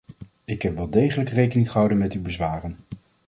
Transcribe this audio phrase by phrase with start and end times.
[0.45, 2.77] Ik heb wel degelijk rekening gehouden met uw bezwaren.